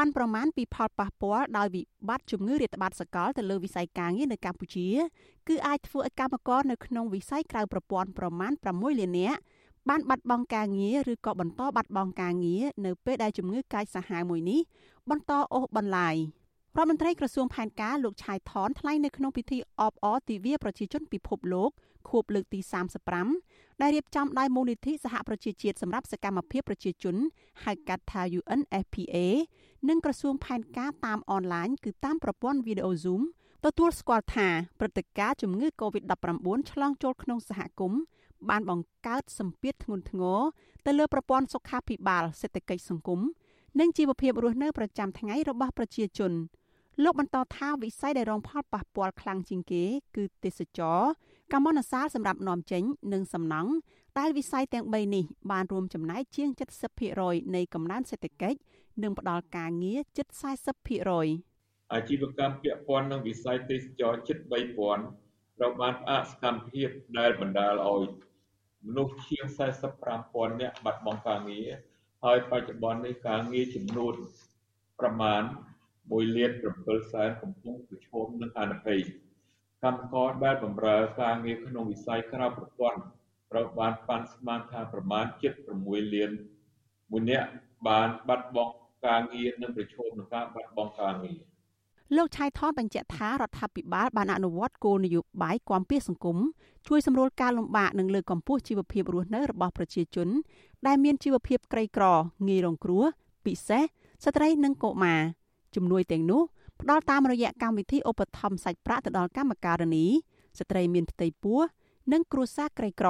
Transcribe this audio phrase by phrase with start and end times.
[0.00, 4.88] ប៉ាន់ប្រមាណពីផលប៉ះពាល់ដោយវិបត្តិជំងឺរាតត្បាតសកលទៅលើវិស័យការងារនៅកម្ពុជា
[5.48, 9.38] គឺអាចធ្វើឲ្យកម្មករនៅក្នុងវិស័យក្រៅប្រព័ន្ធប្រមាណ6លាននាក់
[9.88, 14.60] បានបាត់បង់ការងារឬក៏បន្តបាត់បង់ការងារនៅពេលដែលជំងឺកាចសាហាវមួយនេះ
[15.10, 16.16] បន្តអូសបន្លាយ
[16.76, 21.70] រដ្ឋមន្ត្រីក្រសួងផែនការលោកឆៃថនថ្លែងនៅក្នុងពិធីអបអរទិវាប្រជាជនពិភពលោក
[22.08, 22.60] ខួបលើកទី
[23.20, 27.16] 35ដែលរៀបចំដោយមូលនិធិសហប្រជាជាតិសម្រាប់សកម្មភាពប្រជាជន
[27.64, 29.16] ហៅកាត់ថា UNFPA
[29.88, 33.22] និងក្រសួងផែនការតាមអនឡាញគឺតាមប្រព័ន្ធវីដេអូ Zoom
[33.64, 38.00] ទទួលស្គាល់ថាព្រឹត្តិការណ៍ជំងឺ Covid-19 ឆ្លងចូលក្នុងសហគមន៍
[38.48, 40.40] បានបង្កើតសម្ពាធធ្ងន់ធ្ងរ
[40.86, 43.20] ទៅលើប្រព័ន្ធសុខាភិបាលសេដ្ឋកិច្ចសង្គម
[43.80, 46.32] និងជីវភាពរស់នៅប្រចាំថ្ងៃរបស់ប្រជាជន
[47.02, 49.84] លោកបន្តថាវិស័យដែលរងផលប៉ះពាល់ខ្លាំងជាងគេ
[50.16, 51.00] គឺទេសចរ
[51.52, 53.70] កម្មនសាលសម្រាប់នាំចេញ និងសំណង់
[54.18, 56.48] ដែលវិស័យទាំង3នេះបានរួមចំណែកជាង
[57.02, 58.58] 70%នៃកំណើនសេដ្ឋកិច្ច
[59.02, 60.26] និងផ្ដល់ការងារជិត
[61.10, 66.88] 40%អាជីវកម្មពាក់ព័ន្ធនឹងវិស័យទេសចរជិត3000ត្រូវបានផ្អាកសកម្មភាព
[67.18, 68.02] ដែលបណ្ដាលឲ្យ
[68.86, 69.44] មនុស្សជាង
[70.02, 71.68] 45,000នាក់បាត់បង់ការងារ
[72.24, 74.14] ហើយបច្ចុប្បន្ននេះការងារចំនួន
[75.00, 75.42] ប្រមាណ
[75.90, 79.00] 1លាន7សែនកំពុងប្រឈមនឹងហានិភ័យ
[79.84, 83.00] កម្មករដែលបម្រើការងារក្នុងវិស័យក្រៅប្រព័ន្ធ
[83.50, 85.52] ត្រូវបានប៉ាន់ស្មានថាប្រមាណជិត
[85.84, 86.30] 6លាន
[87.10, 87.48] មួយនាក់
[87.88, 88.72] បានបាត់បង់
[89.06, 91.40] ការងារនិងប្រឈមនឹងការបាត់បង់ការងារ
[92.16, 96.38] លោកឆៃថនបញ្ជាក់ថារដ្ឋាភិបាលបានអនុវត្តគោលនយោបាយគាំពារសង្គម
[96.88, 100.28] ជួយសម្រួលការលំបាកនិងលើកកម្ពស់ជីវភាពរស់នៅរបស់ប្រជាជន
[100.86, 102.04] ដែលមានជីវភាពក្រីក្រ
[102.48, 103.04] ងាយរងគ្រោះ
[103.44, 103.82] ពិសេស
[104.24, 105.20] ស្ត្រីនិងកុមារ
[105.74, 106.42] ជំនួយទាំងនោះ
[106.80, 110.06] ផ្ដល់តាមរយៈកម្មវិធីឧបត្ថម្ភសាច់ប្រាក់ទៅដល់កម្មការិនី
[110.58, 111.60] ស្ត្រីមានផ្ទៃពោះ
[112.12, 113.08] និងគ្រួសារក្រីក្រ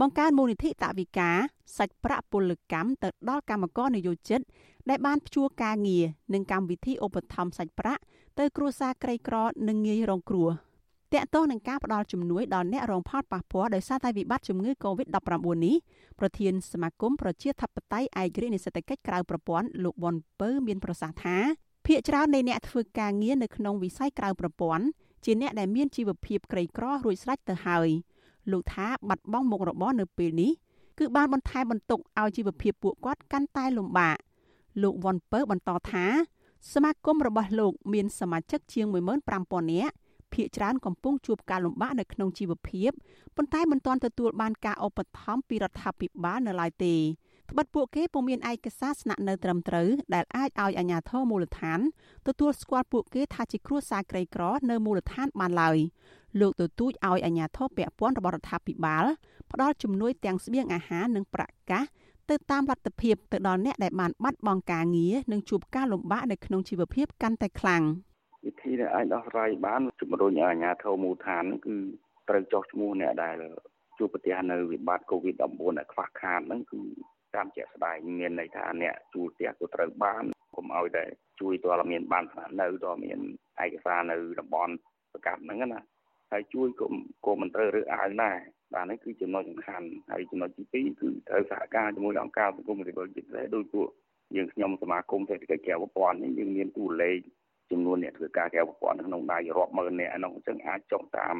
[0.00, 1.36] បង្កើនមូលនិធិតវិការ
[1.76, 4.40] សាច់ប្រាក់ពលកម្មទៅដល់កម្មករនិយោជិត
[4.88, 6.04] ដែលបានព្យួរការងារ
[6.34, 8.02] និងកម្មវិធីឧបត្ថម្ភសាច់ប្រាក់
[8.38, 9.36] ទៅគ្រួសារក្រីក្រ
[9.68, 10.50] និងងាយរងគ្រោះ
[11.12, 15.76] តកតោះនឹងការផ្ដល់ជំនួយដល់អ្នករងផលប៉ះពាល់ដោយសារតែវិបត្តិជំងឺ Covid-19 នេះ
[16.18, 21.36] ប្រធានសមាគមប្រជាធិបតេយ្យឯករាជ្យនៃសេដ្ឋកិច្ចក្រៅប្រព័ន្ធលោកវ៉ុនពៅមានប្រសាសន៍ថា
[21.86, 24.84] ភាគច្រើននៃអ្នកធ្វើការងារនៅក្នុងវិស័យក្រៅប្រព័ន្ធ
[25.24, 27.88] ជាអ្នកដែលមានជីវភាពក្រីក្ររួចស្រេចទៅហើយ
[28.52, 30.52] លោកថាបាត់បង់មុខរបរនៅពេលនេះ
[30.98, 34.16] គឺបានបន្ថែមបន្ទុកឲ្យជីវភាពពួកគាត់កាន់តែលំបាក
[34.82, 36.06] លោកវ៉ុនពៅបន្តថា
[36.72, 39.94] សមាគមរបស់លោកមានសមាជិកជាង15000នាក់
[40.34, 42.90] ភាគច្រើនកំពុងជួបការលំបាកនៅក្នុងជីវភាព
[43.36, 46.96] ប៉ុន្តែមិនទាន់ទទួលបានការឧបត្ថម្ភពីរដ្ឋាភិបាលនៅឡើយទេ
[47.50, 51.80] ត្បិតពួកគេពុំមានឯកសារស្នាក់នៅត្រឹមត្រូវដែលអាចឲ្យអាជ្ញាធរមូលដ្ឋាន
[52.26, 55.78] ទទួលស្គាល់ពួកគេថាជាគ្រួសារក្រីក្រនៅមូលដ្ឋានបានឡើយ
[56.40, 59.04] លោកទទូចឲ្យអាជ្ញាធរពាក់ព័ន្ធរបស់រដ្ឋាភិបាល
[59.52, 61.84] ផ្ដល់ជំនួយទាំងស្បៀងអាហារនិងប្រាក់កាស
[62.30, 67.82] ទៅតាមលទ្ធភាពទៅដល់អ្នកដែលបានបាត់បង់ការងារនិងជួបការលំបាកនៅក្នុងជីវភាពកាន់តែខ្លាំង
[68.46, 71.76] វិធីដែលអាចដោះស្រាយបានជំរុញឲ្យអាជ្ញាធរមូលដ្ឋានគឺ
[72.28, 73.36] ត្រូវចោះឈ្មោះអ្នកដែល
[73.98, 75.42] ជួបប្រទះនៅវិបត្តិ COVID-19
[75.78, 76.80] ដែលខ្វះខាតហ្នឹងគឺ
[77.34, 80.24] តាមជាក់ស្ដែងមានន័យថាអ្នកជួលផ្ទះក៏ត្រូវបាន
[80.56, 81.04] កុំឲ្យតែ
[81.40, 83.18] ជួយតើមានបានស្នាក់នៅតើមាន
[83.64, 84.72] ឯកសារនៅតំបន់
[85.12, 85.80] ប្រកាសហ្នឹងណា
[86.32, 86.86] ហើយជួយក៏
[87.26, 88.38] ក៏មិនត្រូវរើសអើងដែរ
[88.74, 93.88] បាទនេះគឺចំណុចសំខាន់ហើយចំណុចទី2គឺត្រូវសហការជាមួយអង្គការសង្គមស៊ីវិលជាតិដែរដោយពួក
[94.36, 97.18] យើងខ្ញុំសមាគមសេដ្ឋកិច្ចក្រៅប្រព័ន្ធនេះយើងមានតួលេខ
[97.70, 101.36] ចំនួនអ្នកធ្វើការក្រៅប្រព័ន្ធក្នុងដៃរាប់ម៉ឺនអ្នកហ្នឹងអញ្ចឹងអាចចុះតាម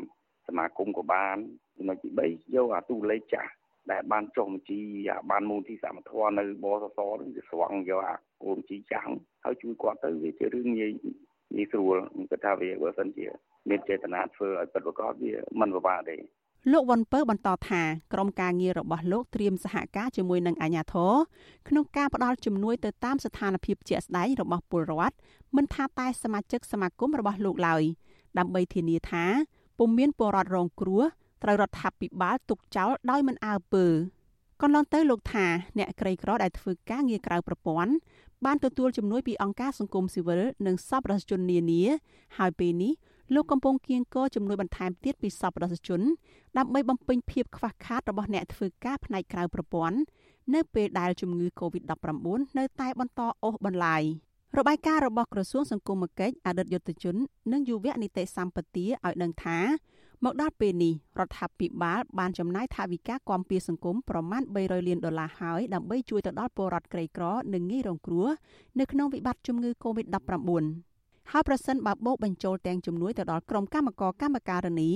[0.48, 1.36] សមាគមក៏បាន
[1.76, 3.52] ចំណុចទី3យកអាតួលេខចាស់
[3.92, 9.10] ដែលបានចុះបញ្ជីអាបានមូលទីសមត្ថៈនៅបសសនឹងវាស្វង់យកអាគោលបញ្ជីចាំង
[9.44, 10.92] ហើយជួយគាត់ទៅវាជារឿងងាយ
[11.56, 11.96] ងាយស្រួល
[12.30, 13.26] គាត់ថាវាបើសិនជា
[13.70, 16.16] មានចេតនាធ្វើឲ្យពិតប្រាកដវាមិនពិបាកទេ
[16.72, 21.14] លោកវ៉ុនពៅបន្តថាក្រុមការងាររបស់លោកត្រៀមសហការជាមួយនឹងអាជ្ញាធរ
[21.68, 25.16] ក្នុងការផ្តល់ជំនួយទៅតាមស្ថានភាពជាក់ស្ដែងរបស់ពលរដ្ឋ
[25.56, 27.82] មិនថាតែសមាជិកសមាគមរបស់លោកឡើយ
[28.38, 29.24] ដើម្បីធានាថា
[29.78, 31.02] ពុំមានពលរដ្ឋរងគ្រោះ
[31.42, 33.86] ត្រូវរដ្ឋាភិបាលទុកចោលដោយមិនអើពើ
[34.62, 35.46] កន្លងទៅលោកថា
[35.78, 37.92] អ្នកក្រីក្រដែលធ្វើការងារក្រៅប្រព័ន្ធ
[38.44, 41.82] បានទទួលជំនួយពីអង្គការសង្គមស៊ីវិលនិងសប្បុរសជននានា
[42.38, 42.92] ហើយពេលនេះ
[43.34, 46.00] លោកកំពុងគៀងគរជំនួយបន្ថែមទៀតពីសប្បុរសជន
[46.58, 49.98] ដើម្បីបំពេញភាពខ្វះខាតរបស់អ្នកធ្វើការផ្នែកក្រៅប្រព័ន្ធ
[50.54, 54.02] នៅពេលដែលជំងឺ Covid-19 នៅតែបន្តអូសបន្លាយ
[54.58, 57.16] របាយការណ៍របស់ក្រសួងសង្គមគិច្ចអតីតយុទ្ធជន
[57.52, 59.58] និងយុវនីតិសម្បទាឲ្យដឹងថា
[60.24, 67.24] មកដល់ពេលនេះរដ្ឋាភិបាលបានចំណាយថវិកាគាំពារសង្គមប្រមាណ300លានដុល្លារហើយដើម្បីជួយទៅដល់ពលរដ្ឋក្រីក្រ
[67.54, 68.28] និងងាយរងគ្រោះ
[68.78, 70.87] នៅក្នុងវិបត្តិជំងឺ Covid-19
[71.32, 74.90] ហើយប្រសិនបើបូកបញ្ចូលទាំងជំនួយទៅដល់ក្រុមកម្មករកម្មការិនី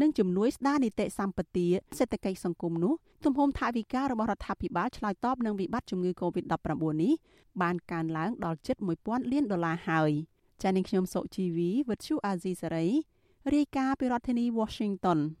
[0.00, 1.66] និងជំនួយស្ដារនីតិសម្បទា
[1.98, 2.94] សេដ្ឋកិច្ចសង្គមនោះ
[3.24, 6.68] ទំហំថវិការបស់រដ្ឋាភិបាលឆ្លើយតបនឹងវិបត្តិជំងឺ Covid-19
[7.02, 7.12] នេះ
[7.62, 10.10] បានកើនឡើងដល់ជិត1000លានដុល្លារហើយ
[10.62, 12.88] ចា៎នាងខ្ញុំសុជីវីវិទ្យុអាស៊ីសេរី
[13.54, 15.18] រាយការណ៍ពីរដ្ឋធានី Washington